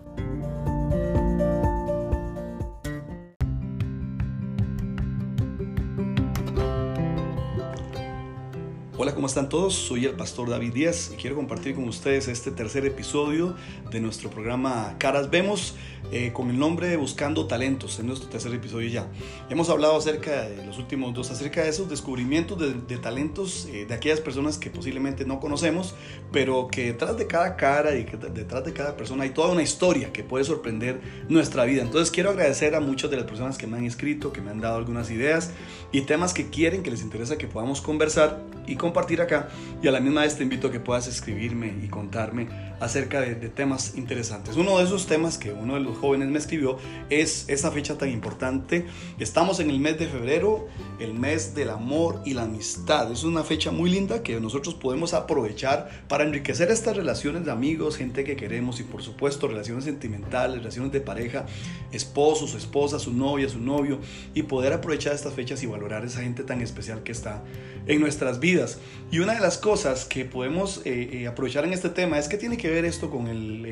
Hola, 8.99 9.15
¿cómo 9.15 9.27
están 9.27 9.51
todos? 9.51 9.75
Soy 9.75 10.07
el 10.07 10.13
pastor 10.13 10.49
David 10.49 10.73
Díaz 10.73 11.11
y 11.13 11.17
quiero 11.17 11.37
compartir 11.37 11.75
con 11.75 11.87
ustedes 11.87 12.29
este 12.29 12.51
tercer 12.51 12.87
episodio 12.87 13.55
de 13.91 14.01
nuestro 14.01 14.31
programa 14.31 14.95
Caras 14.99 15.29
Vemos 15.29 15.75
eh, 16.13 16.33
con 16.33 16.49
el 16.49 16.59
nombre 16.59 16.89
de 16.89 16.97
Buscando 16.97 17.47
Talentos, 17.47 17.99
en 17.99 18.07
nuestro 18.07 18.31
tercer 18.31 18.55
episodio 18.55 18.89
ya. 18.89 19.07
Hemos 19.51 19.69
hablado 19.69 19.97
acerca 19.97 20.49
de 20.49 20.65
los 20.65 20.79
últimos 20.79 21.13
dos, 21.13 21.31
acerca 21.31 21.63
de 21.63 21.69
esos 21.69 21.91
descubrimientos 21.91 22.59
de, 22.59 22.97
talentos 22.97 23.67
eh, 23.71 23.85
de 23.87 23.95
aquellas 23.95 24.21
personas 24.21 24.57
que 24.57 24.71
posiblemente 24.71 25.27
no 25.27 25.41
conocemos, 25.41 25.95
pero 26.33 26.69
que 26.69 26.93
detrás 26.93 27.19
de 27.19 27.27
cada 27.27 27.57
cara 27.57 27.97
y 27.97 28.05
que 28.05 28.17
detrás 28.17 28.65
de 28.65 28.73
cada 28.73 28.97
persona 28.97 29.25
hay 29.25 29.31
toda 29.31 29.53
una 29.53 29.63
historia 29.63 30.11
que 30.11 30.23
puede 30.23 30.45
sorprender 30.45 31.01
nuestra 31.29 31.65
vida. 31.65 31.83
Entonces 31.83 32.11
quiero 32.11 32.31
agradecer 32.31 32.75
a 32.75 32.81
muchas 32.81 33.11
de 33.11 33.17
las 33.17 33.27
personas 33.27 33.59
que 33.59 33.67
me 33.67 33.77
han 33.77 33.85
escrito, 33.85 34.33
que 34.33 34.41
me 34.41 34.53
han 34.53 34.61
dado 34.61 34.77
algunas 34.77 35.11
ideas 35.11 35.51
y 35.93 36.03
temas 36.03 36.33
que 36.33 36.49
quieren, 36.49 36.83
que 36.83 36.91
les 36.91 37.03
interesa 37.03 37.37
que 37.37 37.49
podamos 37.49 37.83
conversar 37.83 38.41
y 38.67 38.77
compartir 38.87 39.21
acá. 39.21 39.49
Y 39.83 39.88
a 39.88 39.93
la 39.93 40.00
misma 40.00 40.23
vez 40.23 40.37
te 40.37 40.43
invito 40.43 40.69
a 40.69 40.73
que 40.73 40.81
puedas 40.81 41.06
escribirme 41.06 41.75
y 41.83 41.88
contarme 41.88 42.49
acerca 42.81 43.21
de, 43.21 43.35
temas 43.47 43.97
interesantes. 43.97 44.56
Uno 44.56 44.79
de 44.79 44.85
esos 44.85 45.06
temas 45.06 45.38
que 45.38 45.53
uno 45.53 45.75
de 45.75 45.81
los 45.81 45.97
jóvenes 45.97 46.29
me 46.29 46.38
escribió 46.38 46.79
es 47.11 47.44
esa 47.49 47.71
fecha 47.71 47.97
tan 47.97 48.11
importante. 48.11 48.87
Estamos 49.19 49.61
en 49.61 49.71
el 49.71 49.79
mes 49.79 49.99
de 49.99 50.06
febrero, 50.06 50.69
el 50.99 51.15
mes 51.15 51.55
del 51.55 51.71
amor 51.71 52.21
y 52.25 52.35
la 52.35 52.43
amistad. 52.43 53.11
Es 53.12 53.25
una 53.25 53.44
fecha 53.44 53.71
muy 53.71 53.91
linda 53.91 54.23
que 54.23 54.38
nosotros 54.41 54.75
podemos 54.75 55.15
aprovechar 55.15 56.05
para 56.09 56.25
enriquecer 56.25 56.71
estas 56.71 56.97
relaciones 56.97 57.45
de 57.45 57.50
amigos, 57.50 57.97
gente 57.97 58.25
que 58.25 58.37
queremos 58.37 58.81
y 58.81 58.83
por 58.83 59.02
supuesto 59.02 59.49
relaciones 59.49 59.85
sentimentales, 59.85 60.59
relaciones 60.59 60.93
de 60.93 61.00
pareja, 61.00 61.47
esposos, 61.93 62.55
esposas, 62.55 63.02
su 63.02 63.12
novia, 63.12 63.49
su 63.49 63.61
novio 63.61 64.00
y 64.35 64.43
poder 64.43 64.73
aprovechar 64.73 65.14
estas 65.14 65.35
fechas 65.35 65.62
y 65.62 65.66
valorar 65.66 66.05
esa 66.05 66.21
gente 66.21 66.43
tan 66.43 66.61
especial 66.61 67.02
que 67.02 67.12
está 67.12 67.43
en 67.87 68.00
nuestras 68.00 68.40
vidas. 68.40 68.75
Y 69.11 69.21
una 69.21 69.35
de 69.35 69.40
las 69.40 69.59
cosas 69.59 70.04
que 70.04 70.25
podemos 70.25 70.83
eh, 70.85 71.11
eh, 71.12 71.26
aprovechar 71.26 71.64
en 71.64 71.73
este 71.73 71.88
tema 71.88 72.18
es 72.18 72.28
que 72.28 72.37
tiene 72.37 72.56
que 72.56 72.68
ver 72.68 72.85
esto 72.85 73.09
con 73.09 73.28
el, 73.28 73.64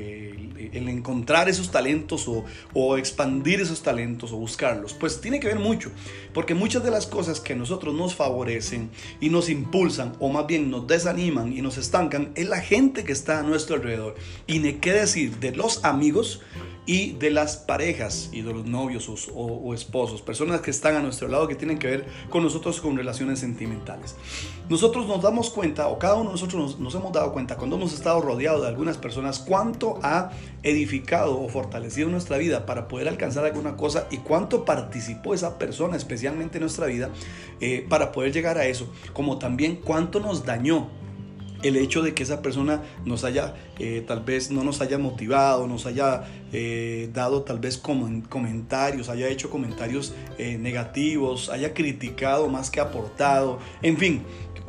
el 0.72 0.88
encontrar 0.88 1.48
esos 1.48 1.70
talentos 1.70 2.28
o, 2.28 2.44
o, 2.72 2.96
expandir 2.96 3.60
esos 3.60 3.82
talentos 3.82 4.32
o 4.32 4.36
buscarlos. 4.36 4.94
Pues 4.94 5.20
tiene 5.20 5.40
que 5.40 5.48
ver 5.48 5.58
mucho, 5.58 5.90
porque 6.32 6.54
muchas 6.54 6.84
de 6.84 6.90
las 6.90 7.06
cosas 7.06 7.40
que 7.40 7.54
a 7.54 7.56
nosotros 7.56 7.94
nos 7.94 8.14
favorecen 8.14 8.90
y 9.20 9.28
nos 9.28 9.48
impulsan 9.48 10.14
o 10.20 10.28
más 10.28 10.46
bien 10.46 10.70
nos 10.70 10.86
desaniman 10.86 11.52
y 11.52 11.62
nos 11.62 11.78
estancan 11.78 12.32
es 12.36 12.48
la 12.48 12.60
gente 12.60 13.04
que 13.04 13.12
está 13.12 13.40
a 13.40 13.42
nuestro 13.42 13.76
alrededor. 13.76 14.14
Y 14.46 14.60
ni 14.60 14.74
qué 14.74 14.92
decir 14.92 15.38
de 15.38 15.52
los 15.52 15.84
amigos 15.84 16.40
y 16.86 17.12
de 17.12 17.30
las 17.30 17.56
parejas 17.56 18.28
y 18.32 18.42
de 18.42 18.52
los 18.52 18.66
novios 18.66 19.08
o, 19.34 19.74
esposos, 19.74 20.20
personas 20.20 20.60
que 20.60 20.70
están 20.70 20.96
a 20.96 21.00
nuestro 21.00 21.28
lado 21.28 21.48
que 21.48 21.54
tienen 21.54 21.78
que 21.78 21.86
ver 21.86 22.06
con 22.28 22.42
nosotros 22.42 22.80
con 22.80 22.96
relaciones 22.96 23.38
sentimentales. 23.38 24.16
Nosotros 24.68 25.06
nos 25.06 25.22
damos 25.22 25.50
cuenta, 25.50 25.88
o 25.88 25.98
cada 25.98 26.14
uno 26.14 26.26
de 26.26 26.32
nosotros 26.32 26.78
nos, 26.78 26.94
hemos 26.94 27.12
dado 27.12 27.32
cuenta, 27.32 27.56
cuando 27.56 27.76
hemos 27.76 27.94
estado 27.94 28.20
rodeados 28.20 28.62
de 28.62 28.68
algunas 28.68 28.98
personas, 28.98 29.38
cuánto 29.38 29.98
ha 30.02 30.30
edificado 30.62 31.40
o 31.40 31.48
fortalecido 31.48 32.08
nuestra 32.08 32.36
vida 32.36 32.66
para 32.66 32.88
poder 32.88 33.08
alcanzar 33.08 33.44
alguna 33.44 33.76
cosa 33.76 34.06
y 34.10 34.18
cuánto 34.18 34.64
participó 34.64 35.34
esa 35.34 35.58
persona, 35.58 35.96
especialmente 35.96 36.58
en 36.58 36.62
nuestra 36.62 36.86
vida, 36.86 37.10
eh, 37.60 37.86
para 37.88 38.12
poder 38.12 38.32
llegar 38.32 38.58
a 38.58 38.66
eso, 38.66 38.88
como 39.12 39.38
también 39.38 39.76
cuánto 39.76 40.20
nos 40.20 40.44
dañó 40.44 40.88
el 41.64 41.76
hecho 41.76 42.02
de 42.02 42.14
que 42.14 42.22
esa 42.22 42.42
persona 42.42 42.82
nos 43.04 43.24
haya, 43.24 43.54
eh, 43.78 44.04
tal 44.06 44.22
vez 44.22 44.50
no 44.50 44.62
nos 44.62 44.80
haya 44.80 44.98
motivado, 44.98 45.66
nos 45.66 45.86
haya 45.86 46.24
eh, 46.52 47.10
dado 47.12 47.42
tal 47.42 47.58
vez 47.58 47.78
comentarios, 47.78 49.08
haya 49.08 49.28
hecho 49.28 49.50
comentarios 49.50 50.14
eh, 50.38 50.58
negativos, 50.58 51.48
haya 51.48 51.74
criticado 51.74 52.48
más 52.48 52.70
que 52.70 52.80
aportado, 52.80 53.58
en 53.82 53.96
fin, 53.96 54.22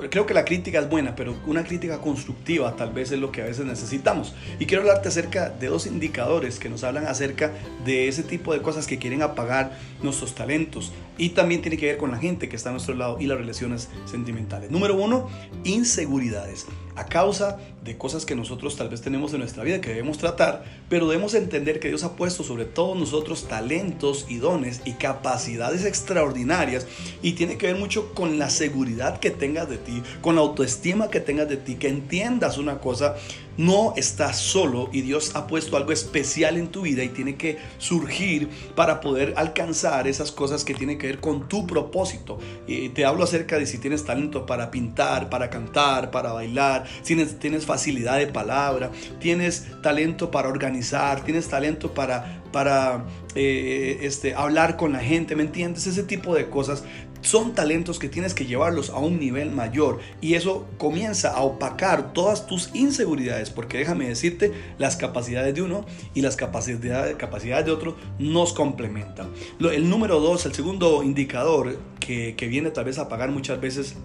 creo 0.09 0.25
que 0.25 0.33
la 0.33 0.45
crítica 0.45 0.79
es 0.79 0.89
buena, 0.89 1.15
pero 1.15 1.35
una 1.45 1.63
crítica 1.63 1.99
constructiva 1.99 2.75
tal 2.75 2.93
vez 2.93 3.11
es 3.11 3.19
lo 3.19 3.31
que 3.31 3.41
a 3.41 3.45
veces 3.45 3.65
necesitamos. 3.65 4.33
Y 4.59 4.65
quiero 4.65 4.83
hablarte 4.83 5.07
acerca 5.07 5.49
de 5.49 5.67
dos 5.67 5.87
indicadores 5.87 6.59
que 6.59 6.69
nos 6.69 6.83
hablan 6.83 7.07
acerca 7.07 7.51
de 7.85 8.07
ese 8.07 8.23
tipo 8.23 8.53
de 8.53 8.61
cosas 8.61 8.87
que 8.87 8.97
quieren 8.97 9.21
apagar 9.21 9.77
nuestros 10.01 10.35
talentos. 10.35 10.91
Y 11.17 11.29
también 11.29 11.61
tiene 11.61 11.77
que 11.77 11.87
ver 11.87 11.97
con 11.97 12.11
la 12.11 12.17
gente 12.17 12.49
que 12.49 12.55
está 12.55 12.69
a 12.69 12.71
nuestro 12.73 12.95
lado 12.95 13.17
y 13.19 13.25
las 13.25 13.37
relaciones 13.37 13.89
sentimentales. 14.05 14.69
Número 14.69 14.95
uno, 14.95 15.29
inseguridades. 15.63 16.67
A 16.95 17.05
causa 17.05 17.57
de 17.83 17.97
cosas 17.97 18.25
que 18.25 18.35
nosotros 18.35 18.77
tal 18.77 18.89
vez 18.89 19.01
tenemos 19.01 19.33
en 19.33 19.39
nuestra 19.39 19.63
vida 19.63 19.81
que 19.81 19.89
debemos 19.89 20.17
tratar, 20.17 20.63
pero 20.89 21.07
debemos 21.07 21.33
entender 21.33 21.79
que 21.79 21.89
Dios 21.89 22.03
ha 22.03 22.15
puesto 22.15 22.43
sobre 22.43 22.65
todos 22.65 22.97
nosotros 22.97 23.47
talentos 23.47 24.25
y 24.29 24.37
dones 24.37 24.81
y 24.85 24.93
capacidades 24.93 25.83
extraordinarias 25.83 26.87
y 27.21 27.33
tiene 27.33 27.57
que 27.57 27.67
ver 27.67 27.75
mucho 27.75 28.13
con 28.13 28.39
la 28.39 28.49
seguridad 28.49 29.19
que 29.19 29.29
tengas 29.29 29.69
de 29.69 29.77
ti, 29.77 30.01
con 30.21 30.35
la 30.35 30.41
autoestima 30.41 31.09
que 31.09 31.19
tengas 31.19 31.49
de 31.49 31.57
ti, 31.57 31.75
que 31.75 31.89
entiendas 31.89 32.57
una 32.57 32.79
cosa, 32.79 33.15
no 33.57 33.93
estás 33.95 34.39
solo 34.39 34.89
y 34.91 35.01
Dios 35.01 35.35
ha 35.35 35.47
puesto 35.47 35.77
algo 35.77 35.91
especial 35.91 36.57
en 36.57 36.67
tu 36.67 36.81
vida 36.81 37.03
y 37.03 37.09
tiene 37.09 37.35
que 37.35 37.57
surgir 37.77 38.49
para 38.75 38.99
poder 39.01 39.33
alcanzar 39.37 40.07
esas 40.07 40.31
cosas 40.31 40.63
que 40.63 40.73
tienen 40.73 40.97
que 40.97 41.07
ver 41.07 41.19
con 41.19 41.47
tu 41.47 41.65
propósito. 41.65 42.39
Y 42.67 42.89
te 42.89 43.05
hablo 43.05 43.23
acerca 43.23 43.57
de 43.57 43.65
si 43.65 43.77
tienes 43.77 44.03
talento 44.03 44.45
para 44.45 44.71
pintar, 44.71 45.29
para 45.29 45.49
cantar, 45.49 46.11
para 46.11 46.33
bailar, 46.33 46.85
si 47.01 47.15
tienes 47.25 47.65
facilidad 47.65 48.17
de 48.17 48.27
palabra, 48.27 48.91
tienes 49.19 49.67
talento 49.81 50.31
para 50.31 50.49
organizar, 50.49 51.23
tienes 51.23 51.47
talento 51.47 51.93
para, 51.93 52.41
para 52.51 53.05
eh, 53.35 53.99
este, 54.01 54.33
hablar 54.33 54.77
con 54.77 54.93
la 54.93 54.99
gente, 54.99 55.35
¿me 55.35 55.43
entiendes? 55.43 55.87
Ese 55.87 56.03
tipo 56.03 56.35
de 56.35 56.49
cosas 56.49 56.83
son 57.25 57.53
talentos 57.53 57.99
que 57.99 58.09
tienes 58.09 58.33
que 58.33 58.45
llevarlos 58.45 58.89
a 58.89 58.97
un 58.97 59.19
nivel 59.19 59.51
mayor 59.51 59.99
y 60.21 60.35
eso 60.35 60.67
comienza 60.77 61.31
a 61.31 61.41
opacar 61.41 62.13
todas 62.13 62.47
tus 62.47 62.69
inseguridades 62.73 63.49
porque 63.49 63.77
déjame 63.77 64.07
decirte, 64.07 64.51
las 64.77 64.95
capacidades 64.95 65.53
de 65.55 65.61
uno 65.61 65.85
y 66.13 66.21
las 66.21 66.35
capacidades, 66.35 67.15
capacidades 67.15 67.65
de 67.65 67.71
otro 67.71 67.95
nos 68.19 68.53
complementan. 68.53 69.29
El 69.59 69.89
número 69.89 70.19
dos, 70.19 70.45
el 70.45 70.53
segundo 70.53 71.03
indicador 71.03 71.77
que, 71.99 72.35
que 72.35 72.47
viene 72.47 72.71
tal 72.71 72.85
vez 72.85 72.97
a 72.99 73.03
apagar 73.03 73.31
muchas 73.31 73.59
veces 73.59 73.95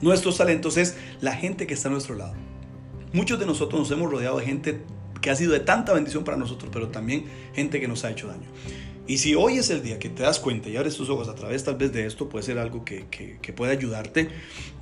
nuestros 0.00 0.36
talentos 0.36 0.76
es 0.76 0.96
la 1.20 1.32
gente 1.32 1.66
que 1.66 1.74
está 1.74 1.88
a 1.88 1.92
nuestro 1.92 2.14
lado. 2.14 2.34
Muchos 3.12 3.38
de 3.38 3.46
nosotros 3.46 3.80
nos 3.80 3.90
hemos 3.90 4.10
rodeado 4.10 4.38
de 4.38 4.44
gente 4.44 4.80
que 5.20 5.30
ha 5.30 5.34
sido 5.34 5.52
de 5.52 5.60
tanta 5.60 5.92
bendición 5.92 6.24
para 6.24 6.36
nosotros, 6.36 6.70
pero 6.72 6.88
también 6.88 7.24
gente 7.54 7.80
que 7.80 7.88
nos 7.88 8.04
ha 8.04 8.10
hecho 8.10 8.28
daño. 8.28 8.46
Y 9.08 9.16
si 9.16 9.34
hoy 9.34 9.56
es 9.56 9.70
el 9.70 9.82
día 9.82 9.98
que 9.98 10.10
te 10.10 10.22
das 10.22 10.38
cuenta 10.38 10.68
y 10.68 10.76
abres 10.76 10.94
tus 10.94 11.08
ojos 11.08 11.28
a 11.28 11.34
través 11.34 11.64
tal 11.64 11.76
vez 11.76 11.94
de 11.94 12.04
esto, 12.04 12.28
puede 12.28 12.44
ser 12.44 12.58
algo 12.58 12.84
que, 12.84 13.06
que, 13.08 13.52
puede 13.54 13.72
ayudarte. 13.72 14.28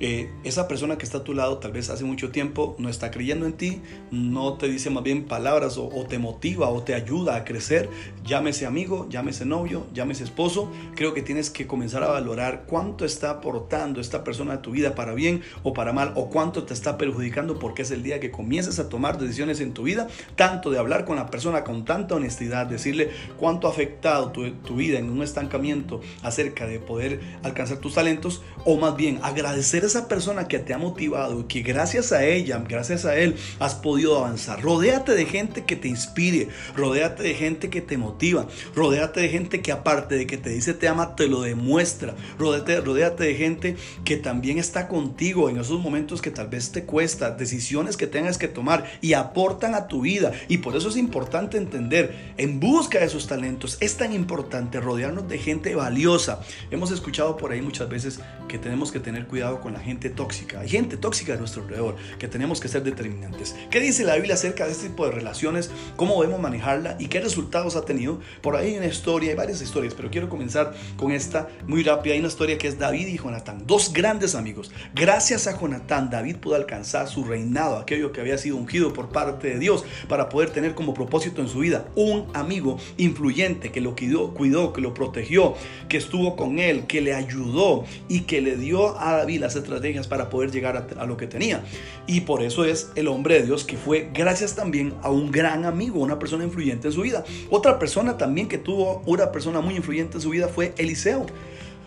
Eh, 0.01 0.29
esa 0.43 0.67
persona 0.67 0.97
que 0.97 1.05
está 1.05 1.19
a 1.19 1.23
tu 1.23 1.33
lado 1.33 1.59
tal 1.59 1.71
vez 1.71 1.89
hace 1.89 2.03
mucho 2.03 2.29
tiempo 2.29 2.75
no 2.77 2.89
está 2.89 3.09
creyendo 3.09 3.45
en 3.45 3.53
ti, 3.53 3.81
no 4.11 4.57
te 4.57 4.67
dice 4.67 4.89
más 4.89 5.03
bien 5.03 5.23
palabras 5.27 5.77
o, 5.77 5.89
te 6.09 6.19
motiva 6.19 6.67
o 6.67 6.83
te 6.83 6.93
ayuda 6.93 7.37
a 7.37 7.45
crecer. 7.45 7.89
Llámese 8.25 8.65
amigo, 8.65 9.07
llámese 9.09 9.45
novio, 9.45 9.87
llámese 9.93 10.25
esposo. 10.25 10.69
Creo 10.95 11.13
que 11.13 11.21
tienes 11.21 11.49
que 11.49 11.65
comenzar 11.65 12.03
a 12.03 12.07
valorar 12.09 12.65
cuánto 12.67 13.05
está 13.05 13.29
aportando 13.29 14.01
esta 14.01 14.25
persona 14.25 14.55
a 14.55 14.61
tu 14.61 14.71
vida 14.71 14.93
para 14.93 15.13
bien 15.13 15.41
o 15.63 15.71
para 15.71 15.93
mal 15.93 16.11
o 16.17 16.29
cuánto 16.29 16.65
te 16.65 16.73
está 16.73 16.97
perjudicando 16.97 17.59
porque 17.59 17.83
es 17.83 17.91
el 17.91 18.03
día 18.03 18.19
que 18.19 18.29
comiences 18.29 18.77
a 18.79 18.89
tomar 18.89 19.17
decisiones 19.17 19.61
en 19.61 19.73
tu 19.73 19.83
vida, 19.83 20.09
tanto 20.35 20.69
de 20.69 20.79
hablar 20.79 21.05
con 21.05 21.15
la 21.15 21.27
persona 21.27 21.63
con 21.63 21.85
tanta 21.85 22.15
honestidad, 22.15 22.65
decirle 22.65 23.09
cuánto 23.37 23.69
afecta 23.69 24.16
tu, 24.25 24.75
vida 24.75 24.99
en 24.99 25.09
un 25.09 25.23
estancamiento 25.23 26.01
acerca 26.21 26.67
de 26.67 26.79
poder 26.79 27.19
alcanzar 27.43 27.77
tus 27.77 27.95
talentos, 27.95 28.41
o 28.65 28.77
más 28.77 28.95
bien 28.95 29.19
agradecer 29.23 29.83
a 29.83 29.87
esa 29.87 30.07
persona 30.07 30.47
que 30.47 30.59
te 30.59 30.73
ha 30.73 30.77
motivado 30.77 31.41
y 31.41 31.43
que 31.43 31.61
gracias 31.61 32.11
a 32.11 32.25
ella, 32.25 32.63
gracias 32.67 33.05
a 33.05 33.15
él, 33.15 33.35
has 33.59 33.75
podido 33.75 34.17
avanzar. 34.17 34.61
Rodéate 34.61 35.13
de 35.13 35.25
gente 35.25 35.65
que 35.65 35.75
te 35.75 35.87
inspire, 35.87 36.49
rodéate 36.75 37.23
de 37.23 37.33
gente 37.33 37.69
que 37.69 37.81
te 37.81 37.97
motiva, 37.97 38.47
rodéate 38.75 39.21
de 39.21 39.29
gente 39.29 39.61
que 39.61 39.71
aparte 39.71 40.15
de 40.15 40.27
que 40.27 40.37
te 40.37 40.49
dice 40.49 40.73
te 40.73 40.87
ama, 40.87 41.15
te 41.15 41.27
lo 41.27 41.41
demuestra. 41.41 42.15
Rodéate, 42.37 42.81
rodéate 42.81 43.23
de 43.23 43.35
gente 43.35 43.75
que 44.03 44.17
también 44.17 44.57
está 44.57 44.87
contigo 44.87 45.49
en 45.49 45.59
esos 45.59 45.79
momentos 45.79 46.21
que 46.21 46.31
tal 46.31 46.47
vez 46.47 46.71
te 46.71 46.83
cuesta, 46.83 47.31
decisiones 47.31 47.97
que 47.97 48.07
tengas 48.07 48.37
que 48.37 48.47
tomar 48.47 48.85
y 49.01 49.13
aportan 49.13 49.75
a 49.75 49.87
tu 49.87 50.01
vida. 50.01 50.31
Y 50.47 50.59
por 50.59 50.75
eso 50.75 50.89
es 50.89 50.97
importante 50.97 51.57
entender, 51.57 52.33
en 52.37 52.59
busca 52.59 52.99
de 52.99 53.05
esos 53.05 53.27
talentos, 53.27 53.77
esta 53.79 54.06
importante 54.13 54.79
rodearnos 54.79 55.27
de 55.27 55.37
gente 55.37 55.75
valiosa. 55.75 56.41
Hemos 56.71 56.91
escuchado 56.91 57.37
por 57.37 57.51
ahí 57.51 57.61
muchas 57.61 57.89
veces 57.89 58.19
que 58.47 58.57
tenemos 58.57 58.91
que 58.91 58.99
tener 58.99 59.27
cuidado 59.27 59.61
con 59.61 59.73
la 59.73 59.79
gente 59.79 60.09
tóxica. 60.09 60.59
Hay 60.61 60.69
gente 60.69 60.97
tóxica 60.97 61.33
a 61.33 61.37
nuestro 61.37 61.63
alrededor, 61.63 61.95
que 62.17 62.27
tenemos 62.27 62.59
que 62.59 62.67
ser 62.67 62.83
determinantes. 62.83 63.55
¿Qué 63.69 63.79
dice 63.79 64.03
la 64.03 64.15
Biblia 64.15 64.35
acerca 64.35 64.65
de 64.65 64.71
este 64.71 64.87
tipo 64.89 65.05
de 65.05 65.11
relaciones? 65.11 65.69
¿Cómo 65.95 66.21
debemos 66.21 66.41
manejarla? 66.41 66.97
¿Y 66.99 67.07
qué 67.07 67.19
resultados 67.19 67.75
ha 67.75 67.85
tenido? 67.85 68.19
Por 68.41 68.55
ahí 68.55 68.71
hay 68.71 68.77
una 68.77 68.87
historia, 68.87 69.29
hay 69.31 69.35
varias 69.35 69.61
historias, 69.61 69.93
pero 69.93 70.09
quiero 70.09 70.29
comenzar 70.29 70.73
con 70.95 71.11
esta 71.11 71.49
muy 71.65 71.83
rápida. 71.83 72.13
Hay 72.13 72.19
una 72.19 72.29
historia 72.29 72.57
que 72.57 72.67
es 72.67 72.79
David 72.79 73.07
y 73.07 73.17
Jonatán, 73.17 73.63
dos 73.65 73.93
grandes 73.93 74.35
amigos. 74.35 74.71
Gracias 74.95 75.47
a 75.47 75.59
Jonatán, 75.59 76.09
David 76.09 76.37
pudo 76.37 76.55
alcanzar 76.55 77.07
su 77.07 77.23
reinado, 77.23 77.77
aquello 77.77 78.11
que 78.11 78.21
había 78.21 78.37
sido 78.37 78.57
ungido 78.57 78.93
por 78.93 79.09
parte 79.09 79.49
de 79.49 79.59
Dios, 79.59 79.85
para 80.07 80.29
poder 80.29 80.49
tener 80.49 80.75
como 80.75 80.93
propósito 80.93 81.41
en 81.41 81.47
su 81.47 81.59
vida 81.59 81.87
un 81.95 82.27
amigo 82.33 82.77
influyente 82.97 83.71
que 83.71 83.81
lo 83.81 83.86
cuidó, 83.95 84.73
que 84.73 84.81
lo 84.81 84.93
protegió, 84.93 85.55
que 85.89 85.97
estuvo 85.97 86.35
con 86.35 86.59
él, 86.59 86.85
que 86.87 87.01
le 87.01 87.13
ayudó 87.13 87.85
y 88.07 88.21
que 88.21 88.41
le 88.41 88.57
dio 88.57 88.99
a 88.99 89.17
David 89.17 89.41
las 89.41 89.55
estrategias 89.55 90.07
para 90.07 90.29
poder 90.29 90.51
llegar 90.51 90.77
a, 90.77 91.01
a 91.01 91.05
lo 91.05 91.17
que 91.17 91.27
tenía. 91.27 91.63
Y 92.05 92.21
por 92.21 92.43
eso 92.43 92.65
es 92.65 92.91
el 92.95 93.07
hombre 93.07 93.35
de 93.35 93.45
Dios 93.45 93.63
que 93.63 93.77
fue 93.77 94.09
gracias 94.13 94.55
también 94.55 94.93
a 95.01 95.09
un 95.09 95.31
gran 95.31 95.65
amigo, 95.65 95.99
una 95.99 96.19
persona 96.19 96.43
influyente 96.43 96.87
en 96.87 96.93
su 96.93 97.01
vida. 97.01 97.23
Otra 97.49 97.79
persona 97.79 98.17
también 98.17 98.47
que 98.47 98.57
tuvo 98.57 99.01
una 99.05 99.31
persona 99.31 99.61
muy 99.61 99.75
influyente 99.75 100.17
en 100.17 100.21
su 100.21 100.29
vida 100.29 100.47
fue 100.47 100.73
Eliseo, 100.77 101.25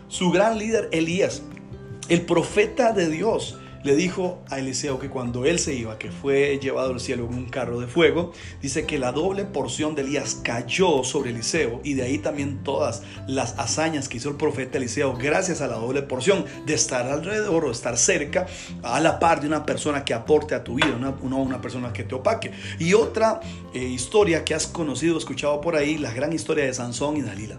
su 0.08 0.30
gran 0.30 0.58
líder 0.58 0.88
Elías, 0.92 1.42
el 2.08 2.22
profeta 2.22 2.92
de 2.92 3.08
Dios 3.08 3.56
le 3.82 3.96
dijo 3.96 4.42
a 4.50 4.58
Eliseo 4.58 4.98
que 4.98 5.08
cuando 5.08 5.46
él 5.46 5.58
se 5.58 5.74
iba, 5.74 5.98
que 5.98 6.10
fue 6.10 6.58
llevado 6.60 6.92
al 6.92 7.00
cielo 7.00 7.26
en 7.26 7.34
un 7.34 7.46
carro 7.46 7.80
de 7.80 7.86
fuego, 7.86 8.32
dice 8.60 8.84
que 8.84 8.98
la 8.98 9.12
doble 9.12 9.44
porción 9.44 9.94
de 9.94 10.02
Elías 10.02 10.40
cayó 10.42 11.02
sobre 11.02 11.30
Eliseo 11.30 11.80
y 11.82 11.94
de 11.94 12.02
ahí 12.02 12.18
también 12.18 12.62
todas 12.62 13.02
las 13.26 13.58
hazañas 13.58 14.08
que 14.08 14.18
hizo 14.18 14.28
el 14.28 14.36
profeta 14.36 14.78
Eliseo 14.78 15.14
gracias 15.16 15.60
a 15.60 15.66
la 15.66 15.76
doble 15.76 16.02
porción 16.02 16.44
de 16.66 16.74
estar 16.74 17.06
alrededor 17.06 17.64
o 17.64 17.70
estar 17.70 17.96
cerca 17.96 18.46
a 18.82 19.00
la 19.00 19.18
par 19.18 19.40
de 19.40 19.46
una 19.46 19.64
persona 19.64 20.04
que 20.04 20.12
aporte 20.12 20.54
a 20.54 20.62
tu 20.62 20.74
vida, 20.74 20.94
una, 20.96 21.10
una, 21.20 21.60
persona 21.60 21.92
que 21.92 22.04
te 22.04 22.14
opaque. 22.14 22.52
Y 22.78 22.94
otra 22.94 23.40
eh, 23.74 23.78
historia 23.78 24.44
que 24.44 24.54
has 24.54 24.66
conocido, 24.66 25.16
escuchado 25.16 25.60
por 25.60 25.76
ahí, 25.76 25.98
la 25.98 26.12
gran 26.12 26.32
historia 26.32 26.64
de 26.64 26.74
Sansón 26.74 27.16
y 27.16 27.22
Dalila. 27.22 27.58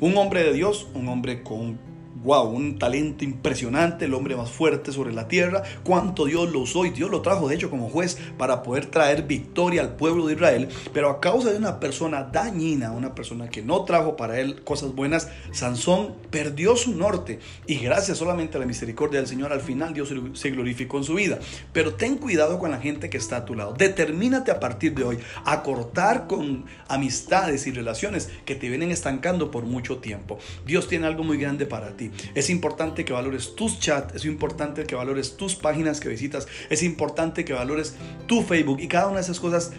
Un 0.00 0.16
hombre 0.16 0.42
de 0.42 0.52
Dios, 0.52 0.86
un 0.94 1.08
hombre 1.08 1.42
con 1.42 1.91
wow, 2.22 2.48
un 2.48 2.78
talento 2.78 3.24
impresionante, 3.24 4.04
el 4.04 4.14
hombre 4.14 4.36
más 4.36 4.50
fuerte 4.50 4.92
sobre 4.92 5.12
la 5.12 5.28
tierra, 5.28 5.62
cuánto 5.84 6.26
Dios 6.26 6.52
lo 6.52 6.60
usó 6.60 6.86
y 6.86 6.90
Dios 6.90 7.10
lo 7.10 7.22
trajo 7.22 7.48
de 7.48 7.54
hecho 7.54 7.70
como 7.70 7.88
juez 7.88 8.18
para 8.38 8.62
poder 8.62 8.86
traer 8.86 9.24
victoria 9.24 9.82
al 9.82 9.96
pueblo 9.96 10.26
de 10.26 10.34
Israel, 10.34 10.68
pero 10.92 11.10
a 11.10 11.20
causa 11.20 11.50
de 11.50 11.58
una 11.58 11.80
persona 11.80 12.24
dañina, 12.24 12.92
una 12.92 13.14
persona 13.14 13.48
que 13.48 13.62
no 13.62 13.84
trajo 13.84 14.16
para 14.16 14.38
él 14.40 14.62
cosas 14.62 14.94
buenas, 14.94 15.28
Sansón 15.52 16.14
perdió 16.30 16.76
su 16.76 16.94
norte 16.94 17.40
y 17.66 17.76
gracias 17.76 18.18
solamente 18.18 18.56
a 18.56 18.60
la 18.60 18.66
misericordia 18.66 19.18
del 19.20 19.28
Señor 19.28 19.52
al 19.52 19.60
final 19.60 19.94
Dios 19.94 20.12
se 20.34 20.50
glorificó 20.50 20.98
en 20.98 21.04
su 21.04 21.14
vida. 21.14 21.38
Pero 21.72 21.94
ten 21.94 22.16
cuidado 22.16 22.58
con 22.58 22.70
la 22.70 22.78
gente 22.78 23.10
que 23.10 23.16
está 23.16 23.38
a 23.38 23.44
tu 23.44 23.54
lado. 23.54 23.74
Determínate 23.76 24.50
a 24.50 24.60
partir 24.60 24.94
de 24.94 25.04
hoy 25.04 25.18
a 25.44 25.62
cortar 25.62 26.26
con 26.26 26.66
amistades 26.88 27.66
y 27.66 27.72
relaciones 27.72 28.30
que 28.44 28.54
te 28.54 28.68
vienen 28.68 28.90
estancando 28.90 29.50
por 29.50 29.64
mucho 29.64 29.98
tiempo. 29.98 30.38
Dios 30.66 30.88
tiene 30.88 31.06
algo 31.06 31.24
muy 31.24 31.38
grande 31.38 31.66
para 31.66 31.96
ti. 31.96 32.11
Es 32.34 32.50
importante 32.50 33.04
que 33.04 33.12
valores 33.12 33.54
tus 33.54 33.78
chats, 33.78 34.14
es 34.14 34.24
importante 34.24 34.84
que 34.84 34.94
valores 34.94 35.36
tus 35.36 35.54
páginas 35.54 36.00
que 36.00 36.08
visitas, 36.08 36.48
es 36.70 36.82
importante 36.82 37.44
que 37.44 37.52
valores 37.52 37.94
tu 38.26 38.42
Facebook 38.42 38.80
y 38.80 38.88
cada 38.88 39.06
una 39.06 39.16
de 39.16 39.22
esas 39.22 39.40
cosas 39.40 39.72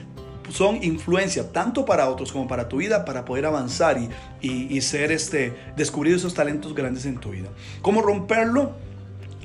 son 0.50 0.84
influencia 0.84 1.52
tanto 1.52 1.86
para 1.86 2.10
otros 2.10 2.32
como 2.32 2.48
para 2.48 2.68
tu 2.68 2.78
vida 2.78 3.06
para 3.06 3.25
poder 3.25 3.46
avanzar 3.46 3.98
y, 4.42 4.82
ser 4.82 5.12
este 5.12 5.54
descubrir 5.78 6.16
esos 6.16 6.34
talentos 6.34 6.75
grandes 6.75 7.06
en 7.06 7.18
tu 7.18 7.32
vida. 7.32 7.50
¿Cómo 7.82 8.02
romperlo? 8.02 8.74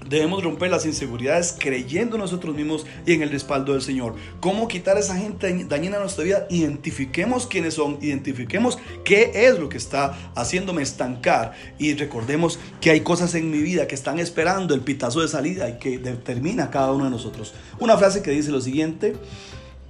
Debemos 0.09 0.43
romper 0.43 0.71
las 0.71 0.87
inseguridades 0.87 1.55
creyendo 1.59 2.17
en 2.17 2.23
nosotros 2.23 2.55
mismos 2.55 2.87
y 3.07 3.13
en 3.13 3.23
el 3.23 3.31
respaldo 3.31 3.73
del 3.73 3.83
Señor. 3.83 4.15
¿Cómo 4.41 4.69
quitar 4.69 4.97
esa 4.97 5.17
gente 5.17 5.65
dañina 5.69 5.97
en 5.97 6.03
nuestra 6.03 6.25
vida? 6.25 6.47
Identifiquemos 6.51 7.47
quiénes 7.47 7.75
son, 7.75 7.99
identifiquemos 8.01 8.79
qué 9.05 9.31
es 9.35 9.59
lo 9.59 9.69
que 9.69 9.77
está 9.77 10.33
haciéndome 10.35 10.83
estancar 10.83 11.53
y 11.79 11.95
recordemos 11.95 12.59
que 12.81 12.91
hay 12.91 13.01
cosas 13.01 13.35
en 13.35 13.51
mi 13.51 13.59
vida 13.59 13.87
que 13.87 13.95
están 13.95 14.19
esperando 14.19 14.75
el 14.75 14.81
pitazo 14.81 15.21
de 15.21 15.29
salida 15.29 15.69
y 15.69 15.79
que 15.79 15.99
determina 15.99 16.71
cada 16.71 16.93
uno 16.93 17.05
de 17.05 17.11
nosotros. 17.11 17.55
Una 17.79 17.97
frase 17.97 18.23
que 18.23 18.31
dice 18.31 18.51
lo 18.51 18.61
siguiente, 18.61 19.15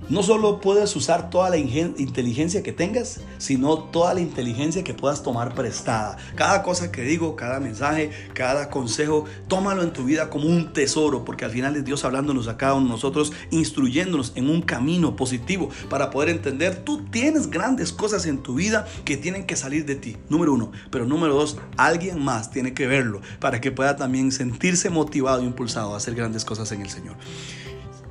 no 0.09 0.23
solo 0.23 0.61
puedes 0.61 0.97
usar 0.97 1.29
toda 1.29 1.51
la 1.51 1.59
inteligencia 1.59 2.63
que 2.63 2.73
tengas, 2.73 3.21
sino 3.37 3.79
toda 3.79 4.15
la 4.15 4.21
inteligencia 4.21 4.83
que 4.83 4.95
puedas 4.95 5.23
tomar 5.23 5.55
prestada. 5.55 6.17
Cada 6.35 6.63
cosa 6.63 6.91
que 6.91 7.03
digo, 7.03 7.37
cada 7.37 7.61
mensaje, 7.61 8.11
cada 8.33 8.71
consejo, 8.71 9.27
tómalo 9.49 9.83
en 9.83 9.93
tu 9.93 10.05
vida 10.05 10.31
como 10.31 10.47
un 10.47 10.73
tesoro, 10.73 11.25
porque 11.25 11.45
al 11.45 11.51
final 11.51 11.77
es 11.77 11.85
Dios 11.85 12.05
hablándonos 12.05 12.49
a 12.49 12.57
cada 12.57 12.79
nosotros, 12.81 13.33
instruyéndonos 13.51 14.33
en 14.35 14.49
un 14.49 14.63
camino 14.63 15.17
positivo 15.17 15.71
para 15.89 16.11
poder 16.11 16.29
entender, 16.29 16.77
tú 16.85 17.05
tienes 17.11 17.51
grandes 17.51 17.93
cosas 17.93 18.27
en 18.27 18.39
tu 18.43 18.55
vida 18.55 18.87
que 19.05 19.17
tienen 19.17 19.47
que 19.47 19.57
salir 19.57 19.85
de 19.85 19.97
ti, 19.97 20.17
número 20.29 20.53
uno. 20.53 20.73
Pero 20.91 21.07
número 21.07 21.35
dos, 21.35 21.59
alguien 21.77 22.23
más 22.23 22.51
tiene 22.51 22.75
que 22.75 22.87
verlo 22.87 23.21
para 23.41 23.61
que 23.61 23.73
pueda 23.73 23.97
también 23.97 24.33
sentirse 24.33 24.91
motivado 24.91 25.43
e 25.43 25.45
impulsado 25.45 25.95
a 25.95 25.97
hacer 25.97 26.15
grandes 26.15 26.45
cosas 26.45 26.71
en 26.73 26.83
el 26.83 26.91
Señor. 26.91 27.17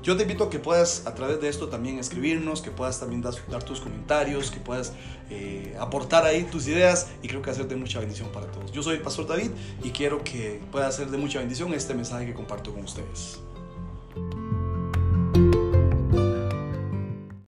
Yo 0.08 0.16
te 0.16 0.24
invito 0.24 0.46
a 0.46 0.50
que 0.50 0.58
puedas 0.58 1.06
a 1.06 1.14
través 1.14 1.42
de 1.42 1.50
esto 1.50 1.68
también 1.68 2.00
escribirnos, 2.00 2.62
que 2.62 2.72
puedas 2.72 2.98
también 2.98 3.22
dar, 3.22 3.64
tus 3.66 3.82
comentarios, 3.82 4.52
que 4.52 4.62
puedas 4.62 4.94
eh, 5.30 5.76
aportar 5.82 6.24
ahí 6.24 6.44
tus 6.44 6.66
ideas 6.70 7.10
y 7.22 7.28
creo 7.28 7.42
que 7.42 7.50
hacer 7.50 7.68
de 7.68 7.76
mucha 7.76 8.00
bendición 8.00 8.30
para 8.30 8.48
todos. 8.48 8.72
Yo 8.72 8.82
soy 8.82 8.96
el 8.96 9.02
Pastor 9.02 9.28
David 9.28 9.52
y 9.84 9.90
quiero 9.90 10.24
que 10.24 10.62
pueda 10.72 10.88
hacer 10.88 11.10
de 11.10 11.18
mucha 11.18 11.40
bendición 11.40 11.74
este 11.74 11.94
mensaje 11.94 12.26
que 12.26 12.34
comparto 12.34 12.72
con 12.72 12.86
ustedes. 12.86 13.42